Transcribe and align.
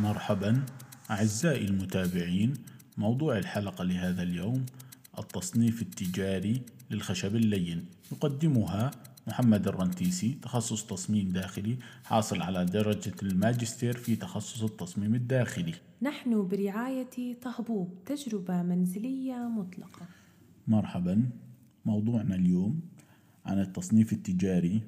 مرحبا 0.00 0.62
أعزائي 1.10 1.64
المتابعين 1.64 2.54
موضوع 2.96 3.38
الحلقة 3.38 3.84
لهذا 3.84 4.22
اليوم 4.22 4.66
التصنيف 5.18 5.82
التجاري 5.82 6.62
للخشب 6.90 7.36
اللين. 7.36 7.84
يقدمها 8.12 8.90
محمد 9.26 9.68
الرنتيسي 9.68 10.38
تخصص 10.42 10.86
تصميم 10.86 11.28
داخلي 11.28 11.76
حاصل 12.04 12.42
على 12.42 12.64
درجة 12.64 13.14
الماجستير 13.22 13.96
في 13.96 14.16
تخصص 14.16 14.62
التصميم 14.62 15.14
الداخلي. 15.14 15.74
نحن 16.02 16.48
برعاية 16.48 17.34
طهبوب 17.42 17.94
تجربة 18.06 18.62
منزلية 18.62 19.48
مطلقة. 19.48 20.06
مرحبا. 20.68 21.30
موضوعنا 21.84 22.34
اليوم 22.34 22.80
عن 23.46 23.60
التصنيف 23.60 24.12
التجاري 24.12 24.82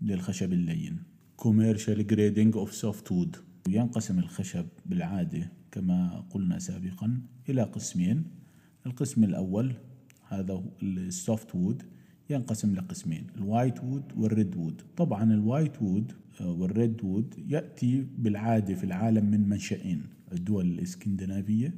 للخشب 0.00 0.52
اللين. 0.52 1.02
Commercial 1.42 2.02
Grading 2.12 2.54
of 2.54 2.70
Softwood 2.82 3.51
ينقسم 3.68 4.18
الخشب 4.18 4.66
بالعادة 4.86 5.52
كما 5.72 6.24
قلنا 6.30 6.58
سابقا 6.58 7.20
إلى 7.48 7.62
قسمين. 7.62 8.24
القسم 8.86 9.24
الأول 9.24 9.72
هذا 10.28 10.62
ال 10.82 11.54
softwood 11.54 11.82
ينقسم 12.30 12.74
لقسمين 12.74 13.26
ال 13.36 13.84
whitewood 13.84 14.12
وال 14.16 14.56
redwood. 14.56 14.82
طبعا 14.96 15.32
ال 15.34 15.82
whitewood 15.82 16.12
وال 16.40 17.04
redwood 17.04 17.34
يأتي 17.48 18.06
بالعادة 18.18 18.74
في 18.74 18.84
العالم 18.84 19.24
من 19.30 19.48
منشأين 19.48 20.02
الدول 20.32 20.66
الإسكندنافية 20.66 21.74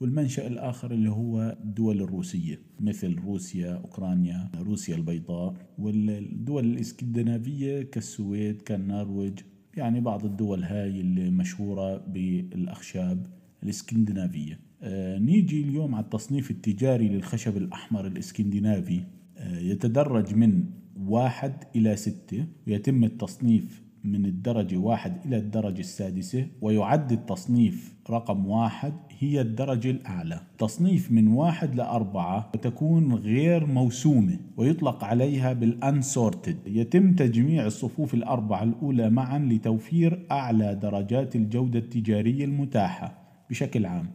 والمنشأ 0.00 0.46
الآخر 0.46 0.90
اللي 0.92 1.10
هو 1.10 1.56
الدول 1.64 2.02
الروسية 2.02 2.60
مثل 2.80 3.14
روسيا 3.14 3.74
أوكرانيا 3.74 4.50
روسيا 4.56 4.96
البيضاء 4.96 5.54
والدول 5.78 6.64
الإسكندنافية 6.64 7.82
كالسويد 7.82 8.62
كالنرويج. 8.62 9.40
يعني 9.78 10.00
بعض 10.00 10.24
الدول 10.24 10.64
هاي 10.64 11.00
اللي 11.00 11.30
مشهورة 11.30 11.96
بالأخشاب 11.96 13.26
الإسكندنافية. 13.62 14.58
آه 14.82 15.18
نيجي 15.18 15.62
اليوم 15.62 15.94
على 15.94 16.04
التصنيف 16.04 16.50
التجاري 16.50 17.08
للخشب 17.08 17.56
الأحمر 17.56 18.06
الإسكندنافي. 18.06 19.00
آه 19.36 19.58
يتدرج 19.58 20.34
من 20.34 20.64
واحد 20.96 21.52
إلى 21.76 21.96
ستة 21.96 22.46
ويتم 22.66 23.04
التصنيف 23.04 23.82
من 24.04 24.24
الدرجة 24.24 24.76
واحد 24.76 25.16
إلى 25.26 25.36
الدرجة 25.36 25.80
السادسة 25.80 26.46
ويعد 26.60 27.12
التصنيف 27.12 27.94
رقم 28.10 28.46
واحد 28.46 28.92
هي 29.18 29.40
الدرجة 29.40 29.90
الأعلى. 29.90 30.40
تصنيف 30.58 31.12
من 31.12 31.28
واحد 31.28 31.74
لأربعة 31.74 32.50
وتكون 32.54 33.14
غير 33.14 33.66
موسومة 33.66 34.38
ويطلق 34.56 35.04
عليها 35.04 35.52
بالأنسورتد. 35.52 36.56
يتم 36.66 37.12
تجميع 37.14 37.66
الصفوف 37.66 38.14
الأربعة 38.14 38.62
الأولى 38.62 39.10
معا 39.10 39.38
لتوفير 39.38 40.26
أعلى 40.30 40.74
درجات 40.74 41.36
الجودة 41.36 41.78
التجارية 41.78 42.44
المتاحة 42.44 43.18
بشكل 43.50 43.86
عام. 43.86 44.10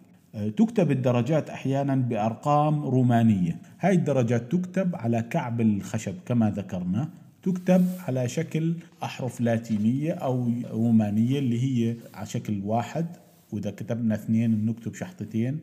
تكتب 0.58 0.92
الدرجات 0.92 1.50
أحيانا 1.50 1.96
بأرقام 1.96 2.84
رومانية. 2.84 3.62
هاي 3.80 3.96
الدرجات 3.96 4.52
تكتب 4.52 4.96
على 4.96 5.22
كعب 5.22 5.62
الخشب 5.62 6.14
كما 6.26 6.50
ذكرنا. 6.50 7.10
تكتب 7.44 7.86
على 8.08 8.28
شكل 8.28 8.74
أحرف 9.04 9.42
لاتينية 9.42 10.12
أو 10.12 10.52
رومانية 10.72 11.40
اللي 11.40 11.64
هي 11.64 11.96
على 12.14 12.26
شكل 12.26 12.62
واحد. 12.64 13.06
وإذا 13.52 13.72
كتبنا 13.72 14.16
اثنين 14.16 14.56
بنكتب 14.56 14.96
شحطتين 14.96 15.60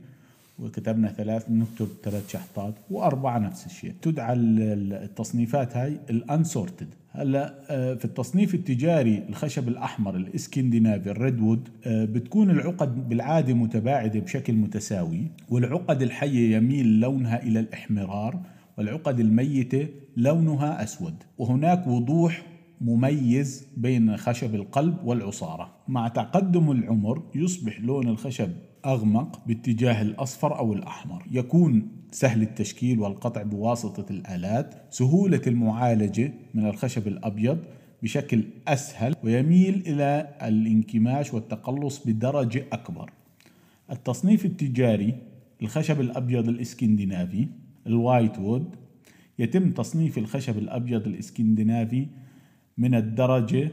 وكتبنا 0.58 1.08
ثلاث 1.12 1.48
بنكتب 1.48 1.89
ثلاث 2.05 2.31
شحطات 2.31 2.75
وأربعة 2.91 3.39
نفس 3.39 3.67
الشيء. 3.67 3.92
تدعى 4.03 4.34
التصنيفات 4.36 5.77
هاي 5.77 5.97
ال 6.10 6.19
unsorted 6.19 6.86
هلأ 7.12 7.55
في 7.97 8.05
التصنيف 8.05 8.55
التجاري 8.55 9.23
الخشب 9.28 9.69
الأحمر 9.69 10.17
الإسكندنافي 10.17 11.11
ال 11.10 11.18
redwood 11.18 11.69
بتكون 11.86 12.51
العقد 12.51 13.08
بالعادة 13.08 13.55
متباعدة 13.55 14.20
بشكل 14.20 14.53
متساوي 14.53 15.27
والعقد 15.48 16.03
الحية 16.03 16.56
يميل 16.56 17.01
لونها 17.01 17.42
إلى 17.42 17.61
الإحمرار. 17.61 18.40
والعقد 18.80 19.20
الميتة 19.20 19.89
لونها 20.17 20.83
أسود 20.83 21.14
وهناك 21.39 21.86
وضوح 21.86 22.42
مميز 22.80 23.67
بين 23.77 24.17
خشب 24.17 24.55
القلب 24.55 24.96
والعصارة. 25.05 25.73
مع 25.89 26.08
تقدم 26.08 26.70
العمر 26.70 27.23
يصبح 27.35 27.80
لون 27.80 28.08
الخشب 28.08 28.51
أغمق 28.86 29.46
باتجاه 29.46 30.02
الأصفر 30.02 30.58
أو 30.58 30.73
الأحمر. 30.73 31.27
يكون 31.30 31.89
سهل 32.11 32.42
التشكيل 32.42 33.01
والقطع 33.01 33.42
بواسطة 33.42 34.07
الآلات 34.11 34.74
سهولة 34.90 35.42
المعالجة 35.46 36.33
من 36.55 36.67
الخشب 36.67 37.08
الأبيض 37.08 37.58
بشكل 38.02 38.45
أسهل 38.69 39.14
ويميل 39.24 39.83
إلى 39.86 40.36
الانكماش 40.42 41.35
والتقلص 41.35 42.07
بدرجة 42.07 42.64
أكبر. 42.73 43.11
التصنيف 43.90 44.45
التجاري 44.45 45.14
الخشب 45.63 46.01
الأبيض 46.01 46.48
الإسكندنافي 46.48 47.46
ال 47.90 48.39
whitewood 48.39 48.77
يتم 49.39 49.70
تصنيف 49.70 50.18
الخشب 50.18 50.58
الأبيض 50.58 51.06
الإسكندنافي 51.06 52.06
من 52.78 52.95
الدرجة 52.95 53.70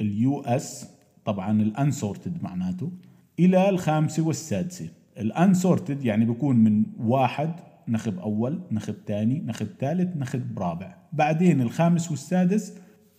ال 0.00 0.40
U/S 0.40 0.88
طبعا 1.24 1.62
ال 1.62 1.71
unsorted 1.71 2.42
معناته 2.42 2.90
إلى 3.38 3.68
الخامسة 3.68 4.26
والسادسة. 4.26 4.88
ال 5.18 5.28
unsorted 5.28 6.04
يعني 6.04 6.24
بيكون 6.24 6.56
من 6.56 6.82
واحد 7.00 7.52
نخب 7.88 8.18
أول 8.18 8.60
نخب 8.72 8.94
ثاني 9.06 9.40
نخب 9.40 9.68
ثالث 9.78 10.16
نخب 10.16 10.58
رابع. 10.58 10.94
بعدين 11.12 11.60
الخامس 11.60 12.10
والسادس 12.10 12.74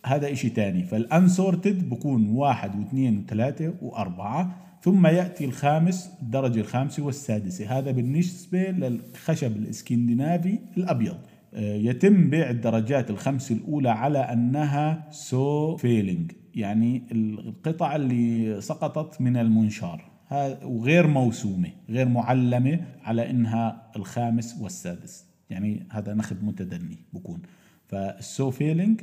هذا 0.06 0.32
إشي 0.32 0.50
تاني. 0.50 0.82
فال 0.84 1.05
unsorted 1.05 1.88
بكون 1.90 2.28
واحد 2.28 2.78
واثنين 2.78 3.18
وثلاثة 3.18 3.74
وأربعة. 3.82 4.69
ثم 4.82 5.06
يأتي 5.06 5.44
الخامس 5.44 6.10
الدرجة 6.22 6.60
الخامسة 6.60 7.02
والسادسة. 7.02 7.78
هذا 7.78 7.90
بالنسبة 7.90 8.70
للخشب 8.70 9.56
الإسكندنافي 9.56 10.58
الأبيض. 10.76 11.16
يتم 11.56 12.30
بيع 12.30 12.50
الدرجات 12.50 13.10
الخمس 13.10 13.52
الأولى 13.52 13.90
على 13.90 14.18
أنها 14.18 15.08
saw 15.10 15.76
falling 15.76 16.32
يعني 16.54 17.02
القطع 17.12 17.96
اللي 17.96 18.60
سقطت 18.60 19.20
من 19.20 19.36
المنشار. 19.36 20.10
وغير 20.64 21.06
موسومة 21.06 21.70
غير 21.88 22.08
معلمة 22.08 22.80
على 23.02 23.30
أنها 23.30 23.90
الخامس 23.96 24.60
والسادس. 24.60 25.24
يعني 25.50 25.86
هذا 25.90 26.14
نخب 26.14 26.44
متدني 26.44 26.96
بكون. 27.12 27.42
فال 27.86 28.12
saw 28.12 28.50
falling 28.50 29.00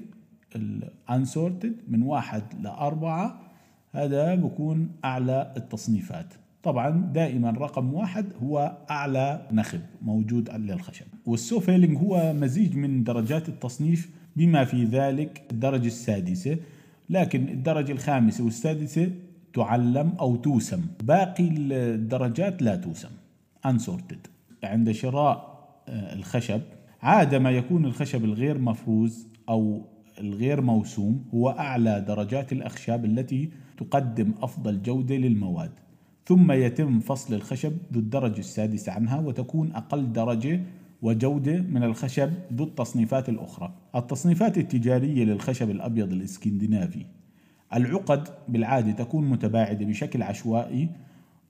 ال 0.56 0.69
unsorted 0.69 1.76
من 1.88 2.02
واحد 2.02 2.44
لأربعة 2.62 3.47
هذا 3.98 4.36
بكون 4.36 4.90
أعلى 5.06 5.54
التصنيفات. 5.58 6.34
طبعا 6.64 6.90
دائما 7.14 7.52
رقم 7.52 7.94
واحد 7.94 8.26
هو 8.44 8.78
أعلى 8.90 9.48
نخب 9.52 9.82
موجود 10.02 10.50
للخشب 10.50 11.06
وال 11.26 11.38
saw 11.38 11.56
falling 11.56 11.98
هو 11.98 12.34
مزيج 12.34 12.76
من 12.76 13.04
درجات 13.04 13.50
التصنيف 13.50 14.10
بما 14.36 14.66
في 14.66 14.84
ذلك 14.84 15.42
الدرجة 15.52 15.88
السادسة. 15.88 16.58
لكن 17.10 17.48
الدرجة 17.48 17.92
الخامسة 17.92 18.44
والسادسة 18.44 19.12
تعلم 19.54 20.14
أو 20.20 20.36
توسم. 20.36 20.82
باقي 21.04 21.50
الدرجات 21.50 22.62
لا 22.62 22.76
توسم. 22.76 23.12
Unsorted. 23.68 24.30
عند 24.64 24.92
شراء 24.92 25.58
الخشب 25.90 26.62
عادة 27.02 27.40
ما 27.40 27.52
يكون 27.52 27.86
الخشب 27.86 28.26
الغير 28.26 28.58
مفروز 28.58 29.28
أو 29.50 29.82
الغير 30.20 30.62
موسوم 30.62 31.26
هو 31.34 31.50
أعلى 31.50 32.06
درجات 32.08 32.52
الأخشاب 32.52 33.06
التي 33.06 33.50
تقدم 33.78 34.34
أفضل 34.42 34.82
جودة 34.82 35.16
للمواد 35.16 35.72
ثم 36.26 36.52
يتم 36.52 37.00
فصل 37.00 37.34
الخشب 37.34 37.78
ذو 37.94 38.00
الدرجة 38.00 38.40
السادسة 38.40 38.92
عنها 38.92 39.20
وتكون 39.20 39.72
أقل 39.72 40.14
درجة 40.14 40.62
وجودة 41.02 41.62
من 41.62 41.84
الخشب 41.84 42.34
ذو 42.54 42.64
التصنيفات 42.64 43.30
الأخرى. 43.30 43.74
التصنيفات 43.96 44.58
التجارية 44.58 45.24
للخشب 45.24 45.70
الأبيض 45.70 46.14
الإسكندنافي. 46.14 47.06
العقد 47.74 48.28
بالعادة 48.48 48.92
تكون 48.92 49.30
متباعدة 49.30 49.86
بشكل 49.86 50.24
عشوائي 50.24 50.90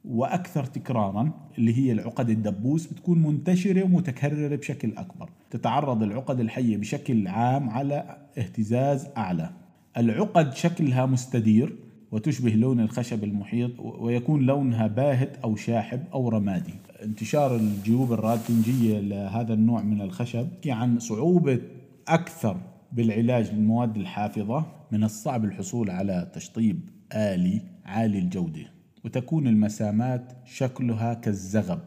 وأكثر 0.06 0.64
تكرارا 0.64 1.32
اللي 1.58 1.78
هي 1.78 1.92
العقد 1.92 2.30
الدبوس 2.30 2.88
بتكون 2.88 3.22
منتشرة 3.22 3.84
ومتكررة 3.84 4.56
بشكل 4.56 4.94
أكبر. 4.98 5.30
تتعرض 5.50 6.04
العقد 6.04 6.40
الحية 6.40 6.78
بشكل 6.78 7.28
عام 7.28 7.70
على 7.70 8.18
اهتزاز 8.38 9.08
أعلى. 9.18 9.50
العقد 9.98 10.54
شكلها 10.54 11.06
مستدير 11.06 11.87
وتشبه 12.12 12.50
لون 12.50 12.80
الخشب 12.80 13.24
المحيط 13.24 13.80
ويكون 13.80 14.46
لونها 14.46 14.88
باهت 14.88 15.38
أو 15.38 15.56
شاحب 15.56 16.04
أو 16.14 16.30
رمادي. 16.30 16.74
انتشار 17.04 17.56
الجيوب 17.56 18.14
الراتنجية 18.14 19.00
لهذا 19.00 19.54
النوع 19.54 19.82
من 19.82 20.02
الخشب 20.02 20.48
عن 20.68 21.00
صعوبة 21.00 21.60
أكثر 22.08 22.58
بالعلاج 22.92 23.52
للمواد 23.52 23.98
الحافظة 23.98 24.66
من 24.92 25.04
الصعب 25.04 25.46
الحصول 25.46 25.90
على 25.90 26.32
تشطيب 26.34 26.90
آلي 27.14 27.62
عالي 27.86 28.20
الجودة 28.20 28.66
وتكون 29.06 29.48
المسامات 29.48 30.34
شكلها 30.46 31.14
كالزغب 31.14 31.80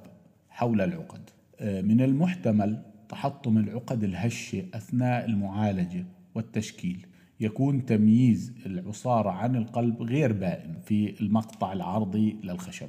حول 0.51 0.81
العقد. 0.81 1.31
من 1.63 2.01
المحتمل 2.01 2.83
تحطم 3.09 3.59
العقد 3.59 4.05
الهشة 4.05 4.63
أثناء 4.75 5.25
المعالجة 5.25 6.07
والتشكيل. 6.35 7.07
يكون 7.41 7.87
تمييز 7.87 8.53
العصارة 8.67 9.31
عن 9.31 9.57
القلب 9.57 10.03
غير 10.03 10.33
بائن 10.33 10.75
في 10.85 11.21
المقطع 11.21 11.73
العرضي 11.73 12.37
للخشب. 12.45 12.89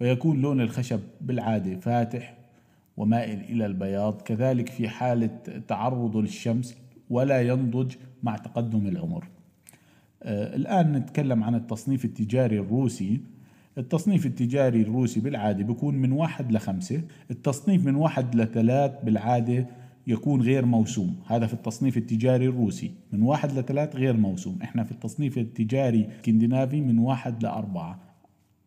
ويكون 0.00 0.40
لون 0.40 0.60
الخشب 0.60 1.00
بالعادة 1.20 1.80
فاتح 1.80 2.36
ومائل 2.96 3.40
إلى 3.40 3.66
البياض 3.66 4.22
كذلك 4.22 4.68
في 4.68 4.88
حالة 4.88 5.38
تعرضه 5.68 6.22
للشمس 6.22 6.76
ولا 7.10 7.42
ينضج 7.42 7.94
مع 8.22 8.36
تقدم 8.36 8.86
العمر. 8.86 9.28
آه 10.22 10.56
الآن 10.56 10.92
نتكلم 10.92 11.44
عن 11.44 11.54
التصنيف 11.54 12.04
التجاري 12.04 12.58
الروسي. 12.58 13.20
التصنيف 13.78 14.26
التجاري 14.26 14.82
الروسي 14.82 15.20
بالعادة 15.20 15.64
بيكون 15.64 15.94
من 15.94 16.12
واحد 16.12 16.52
لخمسة 16.52 17.02
التصنيف 17.30 17.86
من 17.86 17.94
واحد 17.94 18.34
لثلاث 18.34 18.92
بالعادة 19.04 19.66
يكون 20.06 20.42
غير 20.42 20.66
موسوم. 20.66 21.16
هذا 21.26 21.46
في 21.46 21.54
التصنيف 21.54 21.96
التجاري 21.96 22.46
الروسي. 22.46 22.90
من 23.12 23.22
واحد 23.22 23.58
لثلاث 23.58 23.96
غير 23.96 24.16
موسوم. 24.16 24.58
إحنا 24.62 24.84
في 24.84 24.92
التصنيف 24.92 25.38
التجاري 25.38 26.00
الاسكندنافي 26.00 26.80
من 26.80 26.98
واحد 26.98 27.42
لأربعة 27.42 28.00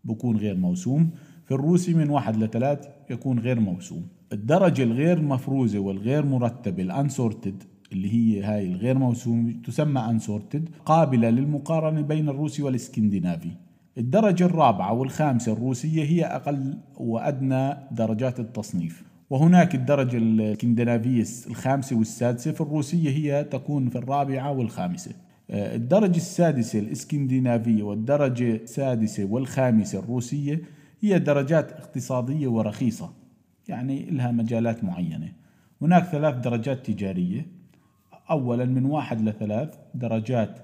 بكون 0.04 0.38
غير 0.38 0.58
موسوم. 0.58 1.10
في 1.46 1.54
الروسي 1.54 1.94
من 1.94 2.10
واحد 2.10 2.38
لثلاث 2.44 2.88
يكون 3.10 3.40
غير 3.40 3.60
موسوم. 3.60 4.08
الدرجة 4.34 4.84
الغير 4.84 5.22
مفروزة 5.22 5.80
والغير 5.80 6.26
مرتبة 6.26 6.84
الأنسورتد 6.84 7.64
اللي 7.92 8.14
هي 8.14 8.44
هاي 8.44 8.68
الغير 8.68 8.98
موسوم 8.98 9.62
تسمى 9.66 10.02
أنسورتد 10.02 10.70
قابلة 10.86 11.30
للمقارنة 11.30 12.02
بين 12.02 12.30
الروسي 12.30 12.64
والإسكندنافي. 12.64 13.52
الدرجة 13.98 14.46
الرابعة 14.46 14.94
والخامسة 14.94 15.54
الروسية 15.54 16.04
هي 16.04 16.26
أقل 16.26 16.78
وأدنى 16.98 17.74
درجات 17.92 18.40
التصنيف. 18.40 19.09
وهناك 19.30 19.76
الدرجة 19.76 20.18
الاسكندنافية 20.18 21.24
الخامسة 21.48 21.96
والسادسة 21.96 22.52
في 22.52 22.62
الروسية 22.62 23.10
هي 23.10 23.44
تكون 23.44 23.90
في 23.90 23.98
الرابعة 23.98 24.52
والخامسة. 24.52 25.12
آه، 25.50 25.76
الدرجة 25.76 26.18
السادسة 26.18 26.80
الإسكندنافية 26.80 27.84
والدرجة 27.84 28.56
السادسة 28.56 29.26
والخامسة 29.26 30.00
الروسية 30.00 30.62
هي 31.02 31.20
درجات 31.20 31.72
اقتصادية 31.72 32.48
ورخيصة 32.48 33.14
يعني 33.68 34.06
لها 34.06 34.32
مجالات 34.32 34.84
معينة. 34.84 35.32
هناك 35.82 36.04
ثلاث 36.04 36.36
درجات 36.36 36.86
تجارية. 36.86 37.46
أولا 38.30 38.66
من 38.66 38.86
واحد 38.86 39.22
لثلاث 39.22 39.76
درجات 39.96 40.60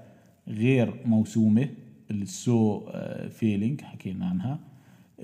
غير 0.47 0.93
موسومة 1.05 1.69
ال 2.11 2.89
sawfalling 3.29 3.81
حكينا 3.81 4.25
عنها. 4.25 4.59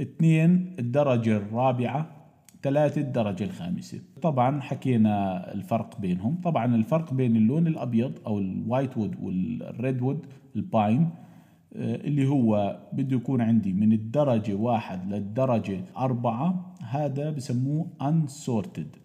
اثنين 0.02 0.76
الدرجة 0.80 1.38
الرابعة 1.38 2.21
ثلاثة 2.64 3.02
الدرجة 3.02 3.44
الخامسة. 3.44 4.00
طبعا 4.22 4.62
حكينا 4.62 5.54
الفرق 5.54 6.02
بينهم. 6.02 6.36
طبعا 6.44 6.76
الفرق 6.76 7.14
بين 7.14 7.36
اللون 7.36 7.68
الأبيض 7.68 8.12
أو 8.28 8.40
ال 8.40 8.50
white 8.50 8.98
wood 8.98 9.16
وال 9.22 9.54
red 9.54 10.02
wood 10.02 10.26
الباين 10.56 11.10
اللي 11.76 12.28
هو 12.28 12.80
بده 12.94 13.16
يكون 13.16 13.42
عندي 13.42 13.74
من 13.74 13.94
الدرجة 13.94 14.54
واحد 14.54 15.14
للدرجة 15.14 15.84
أربعة 15.98 16.74
هذا 16.90 17.30
بسموه 17.30 17.88
unsorted 18.02 18.98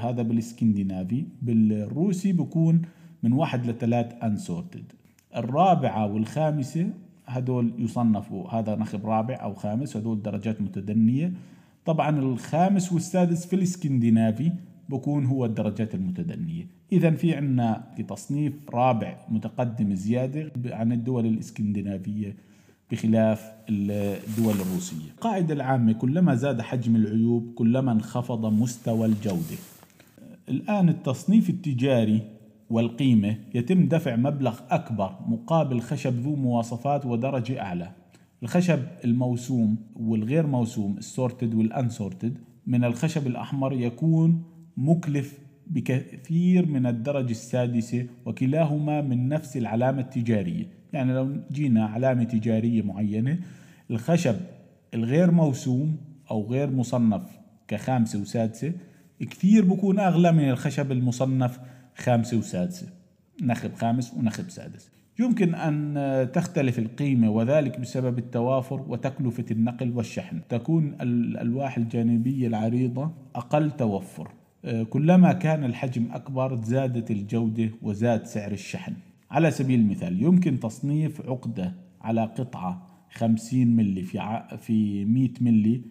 هذا 0.00 0.22
بالإسكندنافي. 0.22 1.24
بالروسي 1.42 2.32
بكون 2.32 2.82
من 3.22 3.32
واحد 3.32 3.66
لثلاث 3.66 4.12
unsorted. 4.22 4.94
الرابعة 5.36 6.12
والخامسة 6.12 6.90
هدول 7.26 7.72
يصنفوا 7.78 8.48
هذا 8.48 8.74
نخب 8.74 9.06
رابع 9.06 9.34
أو 9.34 9.54
خامس 9.54 9.96
هدول 9.96 10.22
درجات 10.22 10.60
متدنية. 10.60 11.32
طبعا 11.84 12.18
الخامس 12.18 12.92
والسادس 12.92 13.46
في 13.46 13.56
الإسكندنافي 13.56 14.52
بكون 14.88 15.26
هو 15.26 15.44
الدرجات 15.44 15.94
المتدنية. 15.94 16.66
إذا 16.92 17.10
في 17.10 17.34
عنا 17.34 17.84
في 17.96 18.02
تصنيف 18.02 18.52
رابع 18.74 19.16
متقدم 19.28 19.94
زيادة 19.94 20.52
عن 20.66 20.92
الدول 20.92 21.26
الإسكندنافية 21.26 22.36
بخلاف 22.90 23.52
الدول 23.68 24.54
الروسية. 24.54 25.10
القاعدة 25.14 25.54
العامة 25.54 25.92
كلما 25.92 26.34
زاد 26.34 26.60
حجم 26.60 26.96
العيوب 26.96 27.52
كلما 27.54 27.92
انخفض 27.92 28.46
مستوى 28.46 29.06
الجودة. 29.06 29.56
الآن 30.48 30.88
التصنيف 30.88 31.50
التجاري 31.50 32.22
والقيمة 32.70 33.36
يتم 33.54 33.88
دفع 33.88 34.16
مبلغ 34.16 34.60
أكبر 34.70 35.18
مقابل 35.26 35.80
خشب 35.80 36.14
ذو 36.20 36.36
مواصفات 36.36 37.06
ودرجة 37.06 37.60
أعلى. 37.60 37.90
الخشب 38.42 38.80
الموسوم 39.04 39.76
والغير 39.96 40.46
موسوم 40.46 40.98
ال 40.98 41.06
sorted 41.06 41.54
وال 41.54 41.71
unsorted 41.71 42.38
من 42.66 42.84
الخشب 42.84 43.26
الأحمر 43.26 43.72
يكون 43.72 44.42
مكلف 44.76 45.38
بكثير 45.66 46.66
من 46.66 46.86
الدرجة 46.86 47.30
السادسة 47.30 48.06
وكلاهما 48.26 49.00
من 49.00 49.28
نفس 49.28 49.56
العلامة 49.56 50.00
التجارية. 50.00 50.66
يعني 50.92 51.12
لو 51.12 51.36
جينا 51.52 51.86
علامة 51.86 52.24
تجارية 52.24 52.82
معينة 52.82 53.38
الخشب 53.90 54.36
الغير 54.94 55.30
موسوم 55.30 55.96
أو 56.30 56.50
غير 56.50 56.70
مصنف 56.70 57.22
كخامسة 57.68 58.20
وسادسة 58.20 58.72
كثير 59.20 59.64
بكون 59.64 60.00
أغلى 60.00 60.32
من 60.32 60.50
الخشب 60.50 60.92
المصنف 60.92 61.60
خامسة 61.96 62.36
وسادسة. 62.36 62.86
نخب 63.42 63.74
خامس 63.74 64.14
ونخب 64.14 64.50
سادس. 64.50 64.90
يمكن 65.22 65.54
أن 65.54 66.28
تختلف 66.32 66.78
القيمة 66.78 67.30
وذلك 67.30 67.80
بسبب 67.80 68.18
التوافر 68.18 68.84
وتكلفة 68.88 69.44
النقل 69.50 69.90
والشحن. 69.90 70.40
تكون 70.48 70.96
الألواح 71.00 71.76
الجانبية 71.76 72.46
العريضة 72.46 73.10
أقل 73.34 73.70
توفر. 73.70 74.30
كلما 74.90 75.32
كان 75.32 75.64
الحجم 75.64 76.06
أكبر 76.12 76.62
زادت 76.62 77.10
الجودة 77.10 77.70
وزاد 77.82 78.26
سعر 78.26 78.52
الشحن. 78.52 78.92
على 79.30 79.50
سبيل 79.50 79.80
المثال 79.80 80.22
يمكن 80.22 80.60
تصنيف 80.60 81.20
عقدة 81.20 81.74
على 82.00 82.24
قطعة 82.24 82.88
50 83.10 83.66
ملي 83.76 84.02
في 84.02 84.42
في 84.58 85.04
100 85.04 85.28
ملي 85.40 85.82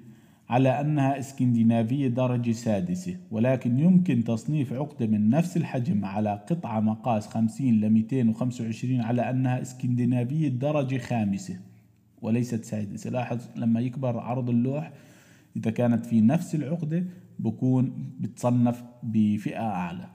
على 0.51 0.81
أنها 0.81 1.19
إسكندنافية 1.19 2.07
درجة 2.07 2.51
سادسة 2.51 3.17
ولكن 3.31 3.79
يمكن 3.79 4.23
تصنيف 4.23 4.73
عقدة 4.73 5.07
من 5.07 5.29
نفس 5.29 5.57
الحجم 5.57 6.05
على 6.05 6.43
قطعة 6.49 6.79
مقاس 6.79 7.27
50 7.27 7.67
ل 7.81 7.89
225 7.89 9.01
على 9.01 9.29
أنها 9.29 9.61
إسكندنافية 9.61 10.47
درجة 10.47 10.97
خامسة 10.97 11.59
وليست 12.21 12.65
سادسة. 12.65 13.09
لاحظ 13.09 13.39
لما 13.55 13.79
يكبر 13.79 14.19
عرض 14.19 14.49
اللوح 14.49 14.91
إذا 15.55 15.71
كانت 15.71 16.05
في 16.05 16.21
نفس 16.21 16.55
العقدة 16.55 17.05
بكون 17.39 18.11
بتصنف 18.19 18.83
بفئة 19.03 19.61
أعلى 19.61 20.09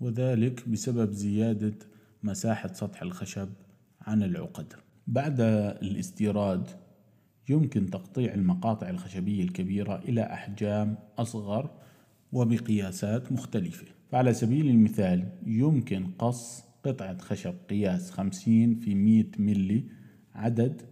وذلك 0.00 0.68
بسبب 0.68 1.10
زيادة 1.12 1.74
مساحة 2.22 2.72
سطح 2.72 3.02
الخشب 3.02 3.48
عن 4.00 4.22
العقد. 4.22 4.72
بعد 5.06 5.40
الاستيراد 5.82 6.68
يمكن 7.48 7.90
تقطيع 7.90 8.34
المقاطع 8.34 8.90
الخشبية 8.90 9.42
الكبيرة 9.42 9.96
إلى 10.08 10.22
أحجام 10.22 10.94
أصغر 11.18 11.70
وبقياسات 12.32 13.32
مختلفة. 13.32 13.86
فعلى 14.10 14.34
سبيل 14.34 14.68
المثال 14.68 15.28
يمكن 15.46 16.06
قص 16.18 16.64
قطعة 16.84 17.18
خشب 17.18 17.54
قياس 17.70 18.10
50 18.10 18.74
في 18.74 18.94
100 18.94 19.24
ملي 19.38 19.84
عدد 20.34 20.82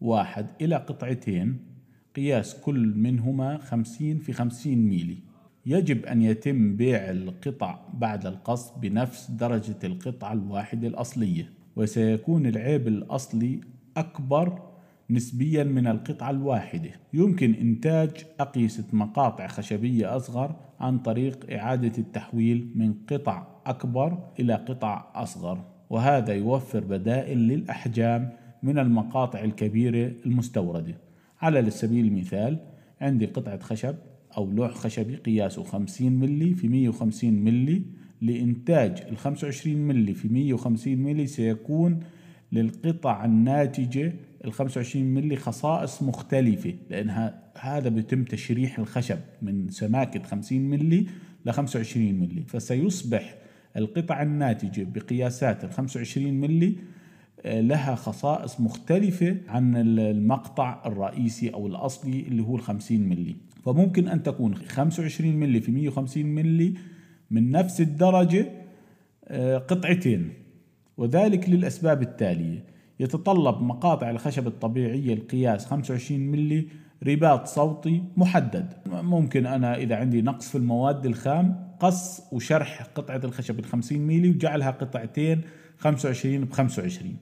واحد 0.00 0.46
إلى 0.60 0.76
قطعتين 0.76 1.58
قياس 2.16 2.54
كل 2.54 2.94
منهما 2.96 3.58
50 3.58 4.18
في 4.18 4.32
50 4.32 4.74
ميلي 4.76 5.16
يجب 5.66 6.06
أن 6.06 6.22
يتم 6.22 6.76
بيع 6.76 7.10
القطع 7.10 7.78
بعد 7.94 8.26
القص 8.26 8.70
بنفس 8.70 9.30
درجة 9.30 9.76
القطعة 9.84 10.32
الواحدة 10.32 10.88
الأصلية 10.88 11.50
وسيكون 11.76 12.46
العيب 12.46 12.88
الأصلي 12.88 13.60
أكبر 13.96 14.69
نسبيا 15.10 15.64
من 15.64 15.86
القطعة 15.86 16.30
الواحدة. 16.30 16.90
يمكن 17.12 17.54
إنتاج 17.54 18.10
أقيسة 18.40 18.84
مقاطع 18.92 19.46
خشبية 19.46 20.16
أصغر 20.16 20.56
عن 20.80 20.98
طريق 20.98 21.52
إعادة 21.52 21.98
التحويل 21.98 22.72
من 22.74 22.94
قطع 23.10 23.46
أكبر 23.66 24.18
إلى 24.40 24.54
قطع 24.54 25.10
أصغر 25.14 25.64
وهذا 25.90 26.34
يوفر 26.34 26.80
بدائل 26.80 27.38
للأحجام 27.38 28.32
من 28.62 28.78
المقاطع 28.78 29.44
الكبيرة 29.44 30.12
المستوردة. 30.26 30.94
على 31.40 31.70
سبيل 31.70 32.06
المثال 32.06 32.58
عندي 33.00 33.26
قطعة 33.26 33.58
خشب 33.58 33.94
أو 34.36 34.50
لوح 34.50 34.74
خشبي 34.74 35.16
قياسه 35.16 35.62
50 35.62 36.12
ملي 36.12 36.54
في 36.54 36.68
150 36.68 37.32
ملي 37.32 37.82
لإنتاج 38.22 39.02
ال 39.08 39.16
25 39.16 39.76
ملي 39.76 40.14
في 40.14 40.28
150 40.28 40.96
ملي 40.96 41.26
سيكون 41.26 42.00
للقطع 42.52 43.24
الناتجة 43.24 44.14
ال 44.44 44.52
25 44.52 45.04
ملي 45.04 45.36
خصائص 45.36 46.02
مختلفة 46.02 46.74
لأنها 46.90 47.42
هذا 47.58 47.88
بيتم 47.88 48.24
تشريح 48.24 48.78
الخشب 48.78 49.18
من 49.42 49.70
سماكة 49.70 50.22
50 50.22 50.60
ملي 50.60 51.06
ل 51.46 51.50
25 51.50 52.14
ملي 52.14 52.42
فسيصبح 52.42 53.34
القطع 53.76 54.22
الناتجة 54.22 54.86
بقياسات 54.94 55.64
ال 55.64 55.72
25 55.72 56.34
ملي 56.34 56.76
آه، 57.44 57.60
لها 57.60 57.94
خصائص 57.94 58.60
مختلفة 58.60 59.36
عن 59.48 59.76
المقطع 59.76 60.82
الرئيسي 60.86 61.54
أو 61.54 61.66
الأصلي 61.66 62.20
اللي 62.20 62.42
هو 62.42 62.56
ال 62.56 62.62
50 62.62 63.00
ملي 63.00 63.36
فممكن 63.64 64.08
أن 64.08 64.22
تكون 64.22 64.54
25 64.54 65.36
ملي 65.36 65.60
في 65.60 65.72
150 65.72 66.26
ملي 66.26 66.74
من 67.30 67.50
نفس 67.50 67.80
الدرجة 67.80 68.46
آه، 69.28 69.58
قطعتين. 69.58 70.32
وذلك 70.96 71.48
للأسباب 71.48 72.02
التالية. 72.02 72.64
يتطلب 73.00 73.62
مقاطع 73.62 74.10
الخشب 74.10 74.46
الطبيعية 74.46 75.14
القياس 75.14 75.66
25 75.66 76.20
ملي 76.20 76.66
رباط 77.06 77.46
صوتي 77.46 78.02
محدد. 78.16 78.72
ممكن 78.86 79.46
أنا 79.46 79.76
إذا 79.76 79.96
عندي 79.96 80.22
نقص 80.22 80.48
في 80.48 80.58
المواد 80.58 81.06
الخام 81.06 81.70
قص 81.80 82.22
وشرح 82.32 82.82
قطعة 82.82 83.20
الخشب 83.24 83.58
ال 83.58 83.64
50 83.64 83.98
ملي 83.98 84.30
وجعلها 84.30 84.70
قطعتين 84.70 85.40
25 85.78 86.44
ب 86.44 86.52
25 86.52 87.16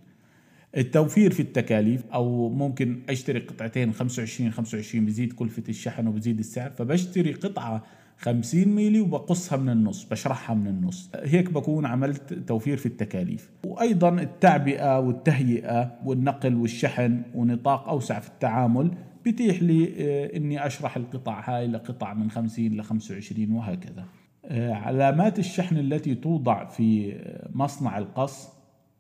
التوفير 0.76 1.32
في 1.32 1.40
التكاليف 1.40 2.04
أو 2.14 2.48
ممكن 2.48 3.00
أشتري 3.08 3.38
قطعتين 3.38 3.92
25 3.92 4.50
25 4.50 5.06
بزيد 5.06 5.32
كلفة 5.32 5.62
الشحن 5.68 6.06
وبزيد 6.06 6.38
السعر 6.38 6.70
فبشتري 6.70 7.32
قطعة 7.32 7.82
50 8.18 8.68
ميلي 8.68 9.00
وبقصها 9.00 9.58
من 9.58 9.68
النص 9.68 10.04
بشرحها 10.04 10.54
من 10.54 10.66
النص. 10.66 11.10
هيك 11.14 11.52
بكون 11.52 11.86
عملت 11.86 12.32
توفير 12.34 12.76
في 12.76 12.86
التكاليف. 12.86 13.50
وأيضا 13.64 14.08
التعبئة 14.08 14.98
والتهيئة 14.98 15.98
والنقل 16.04 16.54
والشحن 16.54 17.22
ونطاق 17.34 17.88
أوسع 17.88 18.18
في 18.18 18.28
التعامل 18.28 18.90
بيتيح 19.24 19.62
لي 19.62 19.94
آه، 19.98 20.36
إني 20.36 20.66
أشرح 20.66 20.96
القطع 20.96 21.40
هاي 21.50 21.66
لقطع 21.66 22.14
من 22.14 22.30
50 22.30 22.76
ل 22.76 22.82
25 22.82 23.52
وهكذا. 23.52 24.04
آه، 24.44 24.72
علامات 24.72 25.38
الشحن 25.38 25.76
التي 25.76 26.14
توضع 26.14 26.64
في 26.64 27.12
آه، 27.12 27.50
مصنع 27.54 27.98
القص 27.98 28.48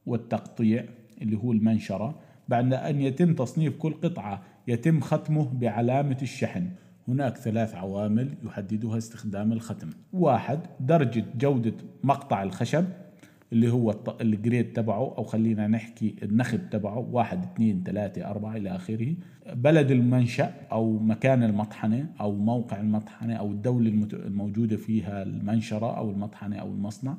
والتقطيع 0.06 0.84
اللي 1.22 1.36
هو 1.36 1.52
المنشرة 1.52 2.18
بعد 2.48 2.74
أن 2.74 3.00
يتم 3.00 3.34
تصنيف 3.34 3.76
كل 3.76 3.92
قطعة 3.92 4.42
يتم 4.68 5.00
ختمه 5.00 5.52
بعلامة 5.52 6.18
الشحن. 6.22 6.70
هناك 7.08 7.36
ثلاث 7.36 7.74
عوامل 7.74 8.34
يحددها 8.44 8.98
استخدام 8.98 9.52
الختم. 9.52 9.90
واحد 10.12 10.60
درجة 10.80 11.24
جودة 11.38 11.74
مقطع 12.04 12.42
الخشب 12.42 12.84
اللي 13.52 13.72
هو 13.72 13.94
الجريد 14.20 14.72
تبعه 14.72 15.14
أو 15.18 15.24
خلينا 15.24 15.66
نحكي 15.66 16.16
النخب 16.22 16.70
تبعه 16.70 16.98
واحد 16.98 17.42
اثنين 17.42 17.82
ثلاثة 17.86 18.30
أربعة 18.30 18.56
إلى 18.56 18.76
آخره. 18.76 19.14
بلد 19.54 19.90
المنشأ 19.90 20.54
أو 20.72 20.98
مكان 20.98 21.42
المطحنة 21.42 22.06
أو 22.20 22.34
موقع 22.36 22.80
المطحنة 22.80 23.34
أو 23.34 23.50
الدولة 23.52 23.88
الموجودة 24.12 24.76
فيها 24.76 25.22
المنشرة 25.22 25.96
أو 25.98 26.10
المطحنة 26.10 26.56
أو 26.56 26.68
المصنع. 26.68 27.16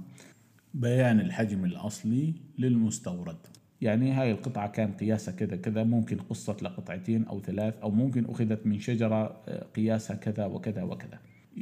بيان 0.74 1.20
الحجم 1.20 1.66
الأصلي 1.66 2.34
للمستورد. 2.58 3.38
يعني 3.82 4.12
هاي 4.12 4.32
القطعة 4.32 4.68
كان 4.68 4.92
قياسها 4.92 5.34
كذا 5.34 5.56
كذا 5.56 5.84
ممكن 5.84 6.18
قصت 6.18 6.64
لقطعتين 6.64 7.26
أو 7.26 7.42
ثلاث 7.42 7.74
أو 7.84 7.92
ممكن 7.92 8.26
أخذت 8.26 8.66
من 8.66 8.80
شجرة 8.80 9.42
آه، 9.48 9.66
قياسها 9.76 10.16
كذا 10.16 10.46
وكذا 10.46 10.84
وكذا. 10.84 11.20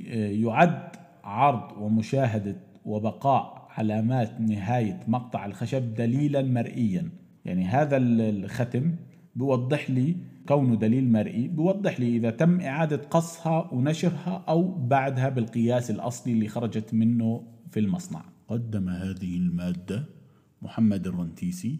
آه، 0.08 0.30
يعد 0.30 0.96
عرض 1.24 1.78
ومشاهدة 1.82 2.56
وبقاء 2.86 3.68
علامات 3.70 4.42
نهاية 4.42 5.00
مقطع 5.08 5.46
الخشب 5.46 5.94
دليلا 5.94 6.42
مرئيا. 6.42 7.10
يعني 7.46 7.66
هذا 7.66 7.98
الختم 7.98 8.96
بوضح 9.36 9.90
لي 9.90 10.16
كونه 10.48 10.76
دليل 10.76 11.12
مرئي 11.12 11.48
بوضح 11.48 12.00
لي 12.00 12.18
إذا 12.18 12.30
تم 12.30 12.62
إعادة 12.62 12.98
قصها 12.98 13.74
ونشرها 13.74 14.44
أو 14.48 14.88
بعدها 14.88 15.30
بالقياس 15.30 15.92
الأصلي 15.92 16.34
اللي 16.34 16.48
خرجت 16.48 16.94
منه 16.94 17.44
في 17.72 17.80
المصنع. 17.80 18.26
قدم 18.48 18.90
هذه 18.90 19.38
المادة 19.38 20.06
محمد 20.62 21.08
الرنتيسي 21.08 21.80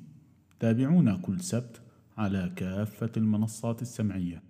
تابعونا 0.60 1.18
كل 1.18 1.42
سبت 1.42 1.82
على 2.18 2.52
كافة 2.56 3.12
المنصات 3.18 3.82
السمعية. 3.82 4.47